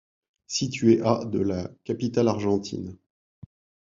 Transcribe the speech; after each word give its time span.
Située 0.47 0.99
à 1.03 1.25
de 1.25 1.37
la 1.37 1.69
capitale 1.85 2.27
argentine. 2.27 2.97